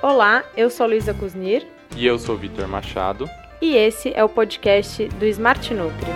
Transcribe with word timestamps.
Olá, 0.00 0.44
eu 0.56 0.70
sou 0.70 0.86
Luísa 0.86 1.12
Kuznir. 1.12 1.66
E 1.96 2.06
eu 2.06 2.20
sou 2.20 2.36
Vitor 2.36 2.68
Machado. 2.68 3.28
E 3.60 3.74
esse 3.74 4.12
é 4.14 4.22
o 4.22 4.28
podcast 4.28 5.08
do 5.08 5.26
Smart 5.26 5.74
Nutri. 5.74 6.06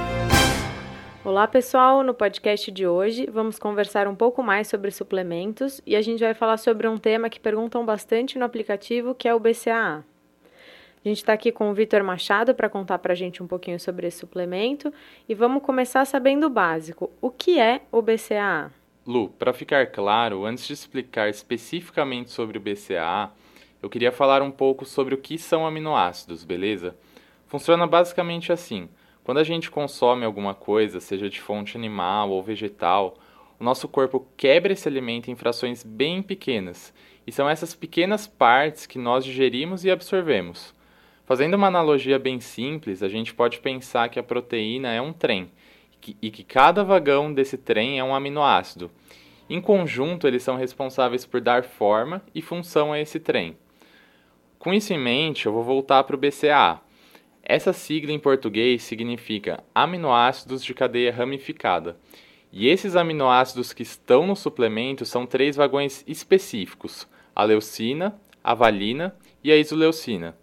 Olá 1.24 1.48
pessoal, 1.48 2.04
no 2.04 2.14
podcast 2.14 2.70
de 2.70 2.86
hoje 2.86 3.26
vamos 3.28 3.58
conversar 3.58 4.06
um 4.06 4.14
pouco 4.14 4.40
mais 4.40 4.68
sobre 4.68 4.92
suplementos 4.92 5.80
e 5.84 5.96
a 5.96 6.00
gente 6.00 6.20
vai 6.20 6.32
falar 6.32 6.58
sobre 6.58 6.86
um 6.86 6.96
tema 6.96 7.28
que 7.28 7.40
perguntam 7.40 7.84
bastante 7.84 8.38
no 8.38 8.44
aplicativo, 8.44 9.16
que 9.16 9.26
é 9.26 9.34
o 9.34 9.40
BCAA. 9.40 10.04
A 11.04 11.08
gente 11.08 11.18
está 11.18 11.32
aqui 11.32 11.50
com 11.50 11.68
o 11.68 11.74
Vitor 11.74 12.04
Machado 12.04 12.54
para 12.54 12.68
contar 12.68 13.00
para 13.00 13.14
a 13.14 13.16
gente 13.16 13.42
um 13.42 13.48
pouquinho 13.48 13.80
sobre 13.80 14.06
esse 14.06 14.18
suplemento 14.18 14.94
e 15.28 15.34
vamos 15.34 15.60
começar 15.60 16.04
sabendo 16.04 16.46
o 16.46 16.50
básico. 16.50 17.10
O 17.20 17.30
que 17.30 17.58
é 17.58 17.80
o 17.90 18.00
BCAA? 18.00 18.70
Lu, 19.04 19.28
para 19.30 19.52
ficar 19.52 19.88
claro, 19.88 20.44
antes 20.44 20.68
de 20.68 20.72
explicar 20.72 21.28
especificamente 21.28 22.30
sobre 22.30 22.56
o 22.56 22.60
BCAA, 22.60 23.32
eu 23.82 23.90
queria 23.90 24.12
falar 24.12 24.40
um 24.40 24.50
pouco 24.50 24.86
sobre 24.86 25.14
o 25.14 25.18
que 25.18 25.36
são 25.36 25.66
aminoácidos, 25.66 26.44
beleza? 26.44 26.96
Funciona 27.48 27.86
basicamente 27.86 28.52
assim: 28.52 28.88
quando 29.24 29.38
a 29.38 29.44
gente 29.44 29.70
consome 29.70 30.24
alguma 30.24 30.54
coisa, 30.54 31.00
seja 31.00 31.28
de 31.28 31.40
fonte 31.40 31.76
animal 31.76 32.30
ou 32.30 32.42
vegetal, 32.42 33.16
o 33.58 33.64
nosso 33.64 33.88
corpo 33.88 34.26
quebra 34.36 34.72
esse 34.72 34.88
alimento 34.88 35.30
em 35.30 35.36
frações 35.36 35.82
bem 35.82 36.22
pequenas, 36.22 36.94
e 37.26 37.32
são 37.32 37.48
essas 37.48 37.74
pequenas 37.74 38.26
partes 38.26 38.86
que 38.86 38.98
nós 38.98 39.24
digerimos 39.24 39.84
e 39.84 39.90
absorvemos. 39.90 40.74
Fazendo 41.24 41.54
uma 41.54 41.68
analogia 41.68 42.18
bem 42.18 42.40
simples, 42.40 43.02
a 43.02 43.08
gente 43.08 43.34
pode 43.34 43.60
pensar 43.60 44.08
que 44.08 44.18
a 44.18 44.22
proteína 44.22 44.92
é 44.92 45.00
um 45.00 45.12
trem 45.12 45.50
e 46.20 46.30
que 46.30 46.42
cada 46.42 46.82
vagão 46.82 47.32
desse 47.32 47.56
trem 47.56 47.98
é 47.98 48.04
um 48.04 48.14
aminoácido. 48.14 48.90
Em 49.48 49.60
conjunto, 49.60 50.26
eles 50.26 50.42
são 50.42 50.56
responsáveis 50.56 51.24
por 51.24 51.40
dar 51.40 51.62
forma 51.62 52.22
e 52.34 52.42
função 52.42 52.92
a 52.92 52.98
esse 52.98 53.20
trem. 53.20 53.56
Com 54.62 54.72
isso 54.72 54.92
em 54.92 54.98
mente, 54.98 55.46
eu 55.46 55.52
vou 55.52 55.64
voltar 55.64 56.04
para 56.04 56.14
o 56.14 56.18
BCAA. 56.18 56.80
Essa 57.42 57.72
sigla 57.72 58.12
em 58.12 58.18
português 58.20 58.84
significa 58.84 59.60
aminoácidos 59.74 60.64
de 60.64 60.72
cadeia 60.72 61.12
ramificada. 61.12 61.96
E 62.52 62.68
esses 62.68 62.94
aminoácidos 62.94 63.72
que 63.72 63.82
estão 63.82 64.24
no 64.24 64.36
suplemento 64.36 65.04
são 65.04 65.26
três 65.26 65.56
vagões 65.56 66.04
específicos: 66.06 67.08
a 67.34 67.42
leucina, 67.42 68.14
a 68.44 68.54
valina 68.54 69.16
e 69.42 69.50
a 69.50 69.56
isoleucina. 69.56 70.36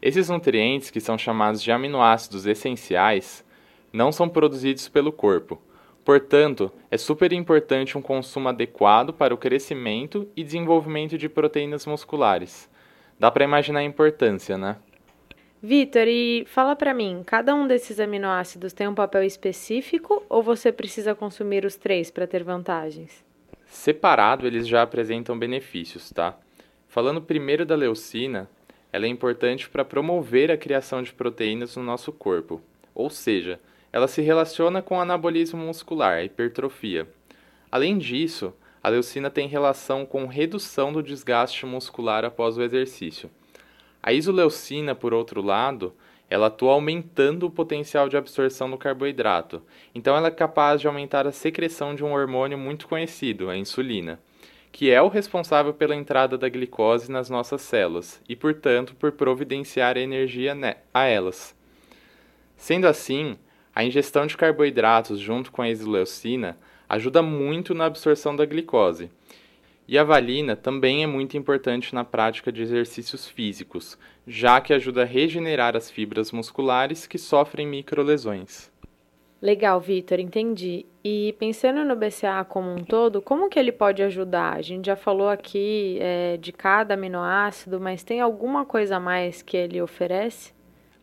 Esses 0.00 0.30
nutrientes, 0.30 0.90
que 0.90 0.98
são 0.98 1.18
chamados 1.18 1.62
de 1.62 1.70
aminoácidos 1.70 2.46
essenciais, 2.46 3.44
não 3.92 4.10
são 4.10 4.26
produzidos 4.26 4.88
pelo 4.88 5.12
corpo. 5.12 5.60
Portanto, 6.02 6.72
é 6.90 6.96
super 6.96 7.30
importante 7.30 7.98
um 7.98 8.00
consumo 8.00 8.48
adequado 8.48 9.12
para 9.12 9.34
o 9.34 9.36
crescimento 9.36 10.26
e 10.34 10.42
desenvolvimento 10.42 11.18
de 11.18 11.28
proteínas 11.28 11.84
musculares. 11.84 12.70
Dá 13.20 13.30
para 13.30 13.44
imaginar 13.44 13.80
a 13.80 13.84
importância, 13.84 14.56
né? 14.56 14.76
Vitor, 15.62 16.08
e 16.08 16.46
fala 16.46 16.74
para 16.74 16.94
mim, 16.94 17.22
cada 17.26 17.54
um 17.54 17.66
desses 17.66 18.00
aminoácidos 18.00 18.72
tem 18.72 18.88
um 18.88 18.94
papel 18.94 19.22
específico 19.22 20.24
ou 20.26 20.42
você 20.42 20.72
precisa 20.72 21.14
consumir 21.14 21.66
os 21.66 21.76
três 21.76 22.10
para 22.10 22.26
ter 22.26 22.42
vantagens? 22.42 23.22
Separado, 23.66 24.46
eles 24.46 24.66
já 24.66 24.80
apresentam 24.80 25.38
benefícios, 25.38 26.10
tá? 26.10 26.34
Falando 26.88 27.20
primeiro 27.20 27.66
da 27.66 27.76
leucina, 27.76 28.48
ela 28.90 29.04
é 29.04 29.08
importante 29.08 29.68
para 29.68 29.84
promover 29.84 30.50
a 30.50 30.56
criação 30.56 31.02
de 31.02 31.12
proteínas 31.12 31.76
no 31.76 31.82
nosso 31.82 32.10
corpo, 32.10 32.62
ou 32.94 33.10
seja, 33.10 33.60
ela 33.92 34.08
se 34.08 34.22
relaciona 34.22 34.80
com 34.80 34.96
o 34.96 35.00
anabolismo 35.00 35.60
muscular, 35.62 36.14
a 36.14 36.24
hipertrofia. 36.24 37.06
Além 37.70 37.98
disso, 37.98 38.54
a 38.82 38.88
leucina 38.88 39.30
tem 39.30 39.46
relação 39.46 40.06
com 40.06 40.26
redução 40.26 40.92
do 40.92 41.02
desgaste 41.02 41.66
muscular 41.66 42.24
após 42.24 42.56
o 42.56 42.62
exercício. 42.62 43.30
A 44.02 44.12
isoleucina, 44.12 44.94
por 44.94 45.12
outro 45.12 45.42
lado, 45.42 45.94
ela 46.28 46.46
atua 46.46 46.72
aumentando 46.72 47.46
o 47.46 47.50
potencial 47.50 48.08
de 48.08 48.16
absorção 48.16 48.70
do 48.70 48.78
carboidrato, 48.78 49.62
então 49.94 50.16
ela 50.16 50.28
é 50.28 50.30
capaz 50.30 50.80
de 50.80 50.86
aumentar 50.86 51.26
a 51.26 51.32
secreção 51.32 51.94
de 51.94 52.04
um 52.04 52.12
hormônio 52.12 52.56
muito 52.56 52.86
conhecido, 52.86 53.50
a 53.50 53.56
insulina 53.56 54.18
que 54.72 54.90
é 54.90 55.02
o 55.02 55.08
responsável 55.08 55.74
pela 55.74 55.96
entrada 55.96 56.38
da 56.38 56.48
glicose 56.48 57.10
nas 57.10 57.28
nossas 57.28 57.62
células 57.62 58.22
e, 58.28 58.36
portanto, 58.36 58.94
por 58.94 59.12
providenciar 59.12 59.96
energia 59.96 60.56
a 60.94 61.04
elas. 61.04 61.54
Sendo 62.56 62.86
assim, 62.86 63.36
a 63.74 63.84
ingestão 63.84 64.26
de 64.26 64.36
carboidratos 64.36 65.18
junto 65.18 65.50
com 65.50 65.62
a 65.62 65.68
isoleucina 65.68 66.58
ajuda 66.90 67.22
muito 67.22 67.72
na 67.72 67.86
absorção 67.86 68.34
da 68.34 68.44
glicose. 68.44 69.08
E 69.86 69.96
a 69.96 70.02
valina 70.02 70.56
também 70.56 71.04
é 71.04 71.06
muito 71.06 71.36
importante 71.36 71.94
na 71.94 72.04
prática 72.04 72.50
de 72.50 72.62
exercícios 72.62 73.28
físicos, 73.28 73.96
já 74.26 74.60
que 74.60 74.72
ajuda 74.72 75.02
a 75.02 75.06
regenerar 75.06 75.76
as 75.76 75.88
fibras 75.88 76.32
musculares 76.32 77.06
que 77.06 77.16
sofrem 77.16 77.66
microlesões. 77.66 78.70
Legal, 79.40 79.80
Vitor, 79.80 80.18
entendi. 80.18 80.84
E 81.02 81.34
pensando 81.38 81.84
no 81.84 81.96
BCA 81.96 82.44
como 82.46 82.70
um 82.70 82.84
todo, 82.84 83.22
como 83.22 83.48
que 83.48 83.58
ele 83.58 83.72
pode 83.72 84.02
ajudar? 84.02 84.56
A 84.56 84.62
gente 84.62 84.86
já 84.86 84.96
falou 84.96 85.28
aqui 85.28 85.96
é, 86.00 86.36
de 86.36 86.52
cada 86.52 86.94
aminoácido, 86.94 87.80
mas 87.80 88.02
tem 88.02 88.20
alguma 88.20 88.66
coisa 88.66 88.96
a 88.96 89.00
mais 89.00 89.42
que 89.42 89.56
ele 89.56 89.80
oferece? 89.80 90.52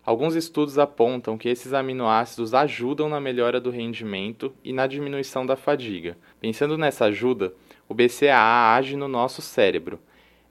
Alguns 0.07 0.35
estudos 0.35 0.79
apontam 0.79 1.38
que 1.38 1.50
esses 1.50 1.73
aminoácidos 1.73 2.53
ajudam 2.53 3.09
na 3.09 3.19
melhora 3.19 3.59
do 3.59 3.69
rendimento 3.69 4.53
e 4.63 4.72
na 4.72 4.88
diminuição 4.88 5.45
da 5.45 5.57
fadiga. 5.57 6.18
Pensando 6.40 6.78
nessa 6.78 7.03
ajuda, 7.03 7.53
o 7.90 7.94
BCAA 7.94 8.73
age 8.73 8.96
no 8.96 9.09
nosso 9.09 9.41
cérebro. 9.41 10.00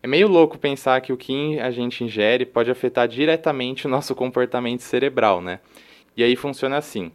É 0.02 0.06
meio 0.06 0.28
louco 0.28 0.58
pensar 0.58 1.00
que 1.00 1.10
o 1.10 1.16
que 1.16 1.58
a 1.58 1.70
gente 1.70 2.04
ingere 2.04 2.44
pode 2.44 2.70
afetar 2.70 3.08
diretamente 3.08 3.86
o 3.86 3.88
nosso 3.88 4.14
comportamento 4.14 4.80
cerebral, 4.80 5.40
né? 5.40 5.60
E 6.14 6.22
aí 6.22 6.36
funciona 6.36 6.76
assim. 6.76 7.10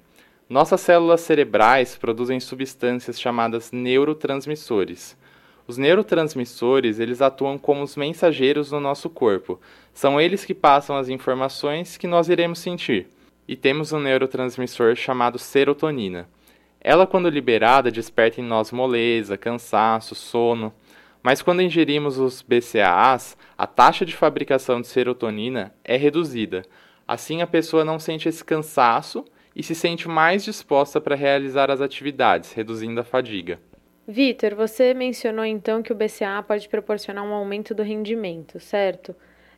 Nossas 0.49 0.81
células 0.81 1.21
cerebrais 1.21 1.95
produzem 1.95 2.39
substâncias 2.39 3.21
chamadas 3.21 3.71
neurotransmissores. 3.71 5.15
Os 5.67 5.77
neurotransmissores, 5.77 6.99
eles 6.99 7.21
atuam 7.21 7.57
como 7.57 7.83
os 7.83 7.95
mensageiros 7.95 8.71
no 8.71 8.79
nosso 8.79 9.11
corpo. 9.11 9.59
São 9.93 10.19
eles 10.19 10.45
que 10.45 10.53
passam 10.53 10.95
as 10.95 11.09
informações 11.09 11.97
que 11.97 12.07
nós 12.07 12.29
iremos 12.29 12.59
sentir. 12.59 13.07
E 13.47 13.55
temos 13.55 13.91
um 13.91 13.99
neurotransmissor 13.99 14.95
chamado 14.95 15.37
serotonina. 15.37 16.27
Ela, 16.79 17.05
quando 17.05 17.29
liberada, 17.29 17.91
desperta 17.91 18.41
em 18.41 18.43
nós 18.43 18.71
moleza, 18.71 19.37
cansaço, 19.37 20.15
sono. 20.15 20.73
Mas 21.21 21.41
quando 21.41 21.61
ingerimos 21.61 22.17
os 22.17 22.41
BCAAs, 22.41 23.37
a 23.57 23.67
taxa 23.67 24.05
de 24.05 24.15
fabricação 24.15 24.81
de 24.81 24.87
serotonina 24.87 25.73
é 25.83 25.95
reduzida. 25.95 26.63
Assim, 27.07 27.41
a 27.41 27.47
pessoa 27.47 27.85
não 27.85 27.99
sente 27.99 28.27
esse 28.27 28.43
cansaço 28.43 29.23
e 29.55 29.61
se 29.61 29.75
sente 29.75 30.07
mais 30.07 30.43
disposta 30.43 30.99
para 30.99 31.15
realizar 31.15 31.69
as 31.69 31.81
atividades, 31.81 32.53
reduzindo 32.53 32.99
a 32.99 33.03
fadiga. 33.03 33.59
Vitor, 34.07 34.55
você 34.55 34.93
mencionou 34.93 35.45
então 35.45 35.83
que 35.83 35.91
o 35.91 35.95
BCA 35.95 36.43
pode 36.45 36.67
proporcionar 36.67 37.23
um 37.23 37.33
aumento 37.33 37.75
do 37.75 37.83
rendimento, 37.83 38.59
certo? 38.59 39.15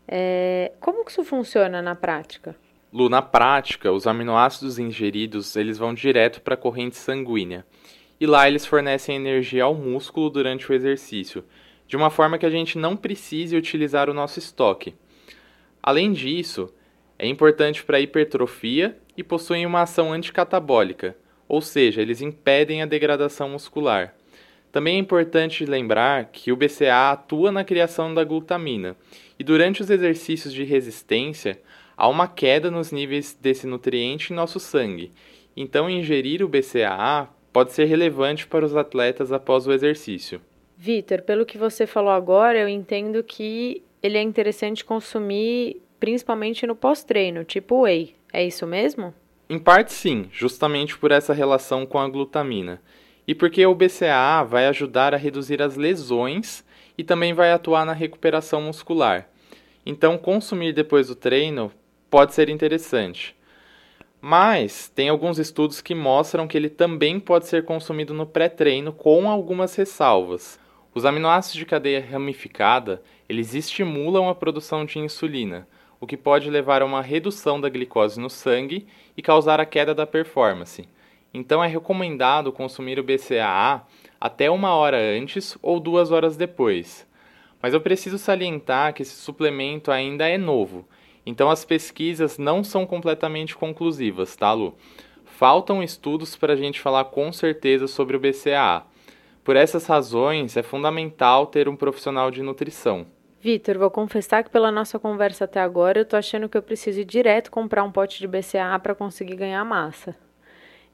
É... 0.08 0.72
Como 0.80 1.04
que 1.06 1.12
isso 1.12 1.24
funciona 1.24 1.82
na 1.82 1.96
prática? 1.96 2.56
Lu, 2.92 3.10
na 3.10 3.22
prática, 3.22 3.92
os 3.92 4.06
aminoácidos 4.06 4.78
ingeridos 4.78 5.56
eles 5.56 5.78
vão 5.78 5.94
direto 5.94 6.42
para 6.42 6.54
a 6.54 6.58
corrente 6.58 6.96
sanguínea 6.96 7.66
e 8.20 8.26
lá 8.26 8.48
eles 8.48 8.66
fornecem 8.66 9.16
energia 9.16 9.64
ao 9.64 9.74
músculo 9.74 10.30
durante 10.30 10.72
o 10.72 10.74
exercício, 10.74 11.44
de 11.88 11.98
uma 11.98 12.10
forma 12.10 12.38
que 12.38 12.46
a 12.46 12.50
gente 12.50 12.78
não 12.78 12.96
precise 12.96 13.58
utilizar 13.58 14.10
o 14.10 14.14
nosso 14.14 14.40
estoque. 14.40 14.96
Além 15.82 16.14
disso, 16.14 16.74
é 17.20 17.28
importante 17.28 17.84
para 17.84 17.98
a 17.98 18.00
hipertrofia 18.00 18.98
e 19.18 19.24
possuem 19.24 19.66
uma 19.66 19.82
ação 19.82 20.14
anticatabólica, 20.14 21.18
ou 21.48 21.62
seja, 21.62 22.02
eles 22.02 22.22
impedem 22.22 22.82
a 22.82 22.86
degradação 22.86 23.50
muscular. 23.50 24.16
Também 24.74 24.96
é 24.96 25.00
importante 25.00 25.68
lembrar 25.68 26.32
que 26.32 26.52
o 26.52 26.56
BCA 26.56 27.12
atua 27.12 27.52
na 27.52 27.64
criação 27.64 28.12
da 28.12 28.24
glutamina, 28.24 28.98
e 29.38 29.44
durante 29.44 29.84
os 29.84 29.90
exercícios 29.92 30.52
de 30.52 30.64
resistência, 30.64 31.62
há 31.96 32.08
uma 32.08 32.28
queda 32.28 32.72
nos 32.72 32.92
níveis 32.92 33.38
desse 33.40 33.68
nutriente 33.68 34.34
em 34.34 34.36
nosso 34.36 34.60
sangue. 34.60 35.12
Então, 35.56 35.88
ingerir 35.88 36.44
o 36.44 36.48
BCAA 36.48 37.30
pode 37.54 37.72
ser 37.72 37.86
relevante 37.86 38.48
para 38.48 38.66
os 38.66 38.76
atletas 38.76 39.32
após 39.32 39.68
o 39.68 39.72
exercício. 39.72 40.42
Vitor, 40.76 41.22
pelo 41.22 41.46
que 41.46 41.56
você 41.56 41.86
falou 41.86 42.10
agora, 42.10 42.58
eu 42.58 42.68
entendo 42.68 43.24
que 43.24 43.84
ele 44.02 44.18
é 44.18 44.24
interessante 44.24 44.84
consumir 44.84 45.84
principalmente 46.00 46.66
no 46.66 46.76
pós-treino, 46.76 47.44
tipo 47.44 47.84
whey. 47.84 48.16
É 48.34 48.44
isso 48.44 48.66
mesmo? 48.66 49.14
Em 49.48 49.60
parte 49.60 49.94
sim, 49.94 50.26
justamente 50.32 50.98
por 50.98 51.12
essa 51.12 51.32
relação 51.32 51.86
com 51.86 52.00
a 52.00 52.10
glutamina. 52.10 52.82
E 53.28 53.34
porque 53.34 53.66
o 53.66 53.76
BCAA 53.76 54.44
vai 54.44 54.68
ajudar 54.68 55.14
a 55.14 55.18
reduzir 55.18 55.62
as 55.62 55.76
lesões 55.76 56.64
e 56.98 57.04
também 57.04 57.34
vai 57.34 57.52
atuar 57.52 57.86
na 57.86 57.94
recuperação 57.94 58.62
muscular. 58.62 59.30
Então, 59.86 60.18
consumir 60.18 60.74
depois 60.74 61.08
do 61.08 61.16
treino 61.16 61.72
pode 62.10 62.34
ser 62.34 62.50
interessante. 62.50 63.36
Mas 64.22 64.88
tem 64.88 65.10
alguns 65.10 65.38
estudos 65.38 65.82
que 65.82 65.94
mostram 65.94 66.48
que 66.48 66.56
ele 66.56 66.70
também 66.70 67.20
pode 67.20 67.48
ser 67.48 67.66
consumido 67.66 68.14
no 68.14 68.26
pré-treino 68.26 68.94
com 68.94 69.30
algumas 69.30 69.76
ressalvas. 69.76 70.60
Os 70.96 71.06
aminoácidos 71.06 71.58
de 71.58 71.66
cadeia 71.66 72.06
ramificada, 72.06 73.02
eles 73.28 73.54
estimulam 73.54 74.30
a 74.30 74.36
produção 74.36 74.86
de 74.86 75.00
insulina, 75.00 75.68
o 76.00 76.08
que 76.08 76.16
pode 76.16 76.50
levar 76.50 76.82
a 76.82 76.86
uma 76.86 77.02
redução 77.02 77.60
da 77.60 77.68
glicose 77.68 78.20
no 78.20 78.30
sangue 78.30 78.88
e 79.18 79.22
causar 79.22 79.60
a 79.60 79.66
queda 79.66 79.94
da 79.94 80.06
performance. 80.06 80.88
Então 81.34 81.64
é 81.64 81.68
recomendado 81.68 82.52
consumir 82.52 83.00
o 83.00 83.04
BCAA 83.04 83.86
até 84.22 84.52
uma 84.52 84.76
hora 84.76 84.98
antes 84.98 85.58
ou 85.62 85.80
duas 85.80 86.12
horas 86.12 86.38
depois. 86.38 87.08
Mas 87.62 87.74
eu 87.74 87.82
preciso 87.82 88.18
salientar 88.18 88.94
que 88.94 89.02
esse 89.02 89.16
suplemento 89.16 89.92
ainda 89.92 90.28
é 90.28 90.38
novo, 90.38 90.88
então 91.26 91.50
as 91.50 91.64
pesquisas 91.64 92.38
não 92.38 92.64
são 92.64 92.86
completamente 92.86 93.56
conclusivas, 93.56 94.36
tá, 94.36 94.52
Lu? 94.52 94.76
Faltam 95.26 95.82
estudos 95.82 96.36
para 96.36 96.54
a 96.54 96.56
gente 96.56 96.80
falar 96.80 97.06
com 97.06 97.32
certeza 97.32 97.88
sobre 97.88 98.16
o 98.16 98.20
BCAA. 98.20 98.86
Por 99.44 99.56
essas 99.56 99.86
razões, 99.86 100.56
é 100.56 100.64
fundamental 100.64 101.48
ter 101.48 101.68
um 101.68 101.76
profissional 101.76 102.30
de 102.30 102.44
nutrição. 102.44 103.06
Vitor, 103.42 103.78
vou 103.78 103.92
confessar 103.92 104.44
que 104.44 104.50
pela 104.50 104.72
nossa 104.72 104.98
conversa 104.98 105.44
até 105.44 105.60
agora, 105.60 106.00
eu 106.00 106.06
tô 106.06 106.16
achando 106.16 106.48
que 106.48 106.58
eu 106.58 106.62
preciso 106.62 107.02
ir 107.02 107.06
direto 107.06 107.52
comprar 107.52 107.84
um 107.84 107.92
pote 107.92 108.20
de 108.20 108.28
BCAA 108.28 108.80
para 108.80 108.96
conseguir 108.96 109.36
ganhar 109.36 109.66
massa. 109.66 110.16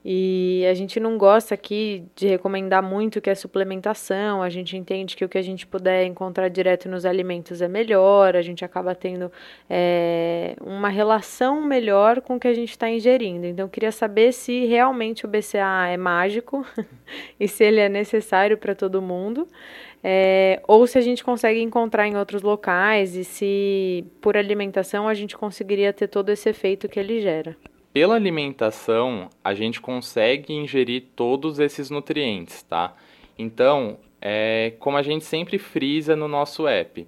E 0.04 0.66
a 0.70 0.74
gente 0.74 0.98
não 0.98 1.18
gosta 1.18 1.54
aqui 1.54 2.06
de 2.16 2.26
recomendar 2.26 2.82
muito 2.82 3.20
que 3.20 3.30
é 3.30 3.36
suplementação, 3.36 4.42
a 4.42 4.50
gente 4.50 4.78
entende 4.78 5.16
que 5.16 5.26
o 5.26 5.30
que 5.30 5.38
a 5.38 5.42
gente 5.42 5.68
puder 5.68 6.06
encontrar 6.06 6.48
direto 6.48 6.88
nos 6.88 7.06
alimentos 7.06 7.62
é 7.62 7.68
melhor, 7.68 8.36
a 8.36 8.42
gente 8.42 8.64
acaba 8.64 8.96
tendo 8.96 9.30
é, 9.70 10.56
uma 10.62 10.88
relação 10.88 11.62
melhor 11.62 12.22
com 12.22 12.38
o 12.38 12.40
que 12.40 12.48
a 12.48 12.54
gente 12.54 12.70
está 12.70 12.90
ingerindo. 12.90 13.46
Então, 13.46 13.68
queria 13.68 13.92
saber 13.92 14.32
se 14.32 14.66
realmente 14.66 15.26
o 15.26 15.28
BCA 15.28 15.88
é 15.90 15.98
mágico 15.98 16.66
e 17.38 17.46
se 17.48 17.66
ele 17.66 17.82
é 17.82 17.90
necessário 17.90 18.58
para 18.58 18.74
todo 18.74 19.02
mundo. 19.02 19.48
É, 20.02 20.62
ou 20.66 20.88
se 20.88 20.98
a 20.98 21.02
gente 21.02 21.26
consegue 21.26 21.60
encontrar 21.60 22.08
em 22.08 22.16
outros 22.16 22.42
locais 22.42 23.18
e 23.18 23.26
se 23.26 24.06
por 24.22 24.38
alimentação 24.38 25.10
a 25.10 25.14
gente 25.14 25.36
conseguiria 25.36 25.92
ter 25.92 26.08
todo 26.08 26.30
esse 26.30 26.48
efeito 26.48 26.88
que 26.88 26.98
ele 26.98 27.20
gera. 27.20 27.58
Pela 28.00 28.16
alimentação, 28.16 29.28
a 29.44 29.54
gente 29.54 29.82
consegue 29.82 30.54
ingerir 30.54 31.08
todos 31.18 31.60
esses 31.60 31.90
nutrientes, 31.90 32.64
tá? 32.64 32.96
Então, 33.38 33.98
é 34.22 34.72
como 34.80 34.96
a 34.96 35.02
gente 35.02 35.26
sempre 35.26 35.58
frisa 35.58 36.16
no 36.16 36.26
nosso 36.26 36.66
app. 36.66 37.06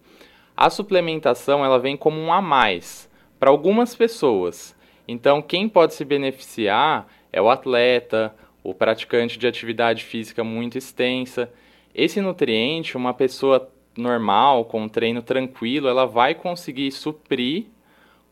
A 0.53 0.69
suplementação, 0.69 1.63
ela 1.63 1.79
vem 1.79 1.95
como 1.95 2.19
um 2.19 2.33
a 2.33 2.41
mais 2.41 3.09
para 3.39 3.49
algumas 3.49 3.95
pessoas. 3.95 4.75
Então, 5.07 5.41
quem 5.41 5.69
pode 5.69 5.93
se 5.93 6.03
beneficiar 6.03 7.07
é 7.31 7.41
o 7.41 7.49
atleta, 7.49 8.35
o 8.61 8.73
praticante 8.73 9.39
de 9.39 9.47
atividade 9.47 10.03
física 10.03 10.44
muito 10.44 10.77
extensa. 10.77 11.49
Esse 11.95 12.19
nutriente, 12.19 12.97
uma 12.97 13.13
pessoa 13.13 13.71
normal, 13.97 14.65
com 14.65 14.81
um 14.81 14.89
treino 14.89 15.21
tranquilo, 15.21 15.87
ela 15.87 16.05
vai 16.05 16.35
conseguir 16.35 16.91
suprir 16.91 17.67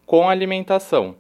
com 0.06 0.28
a 0.28 0.34
alimentação. 0.34 1.16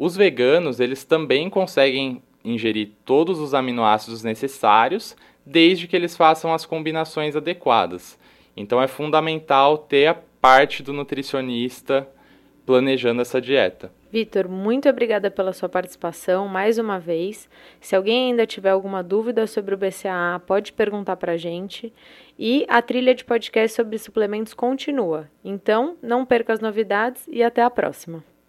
Os 0.00 0.14
veganos, 0.14 0.78
eles 0.78 1.02
também 1.02 1.50
conseguem 1.50 2.22
ingerir 2.44 2.90
todos 3.04 3.40
os 3.40 3.52
aminoácidos 3.52 4.22
necessários, 4.22 5.16
desde 5.44 5.88
que 5.88 5.96
eles 5.96 6.16
façam 6.16 6.54
as 6.54 6.64
combinações 6.64 7.34
adequadas. 7.34 8.16
Então 8.56 8.80
é 8.80 8.86
fundamental 8.86 9.76
ter 9.76 10.06
a 10.06 10.14
parte 10.14 10.84
do 10.84 10.92
nutricionista 10.92 12.08
planejando 12.64 13.22
essa 13.22 13.40
dieta. 13.40 13.90
Vitor, 14.12 14.48
muito 14.48 14.88
obrigada 14.88 15.32
pela 15.32 15.52
sua 15.52 15.68
participação 15.68 16.46
mais 16.46 16.78
uma 16.78 17.00
vez. 17.00 17.48
Se 17.80 17.96
alguém 17.96 18.30
ainda 18.30 18.46
tiver 18.46 18.70
alguma 18.70 19.02
dúvida 19.02 19.48
sobre 19.48 19.74
o 19.74 19.78
BCAA, 19.78 20.40
pode 20.46 20.72
perguntar 20.72 21.16
para 21.16 21.32
a 21.32 21.36
gente. 21.36 21.92
E 22.38 22.64
a 22.68 22.80
trilha 22.80 23.16
de 23.16 23.24
podcast 23.24 23.74
sobre 23.74 23.98
suplementos 23.98 24.54
continua. 24.54 25.28
Então, 25.44 25.96
não 26.00 26.24
perca 26.24 26.52
as 26.52 26.60
novidades 26.60 27.26
e 27.28 27.42
até 27.42 27.62
a 27.62 27.70
próxima. 27.70 28.22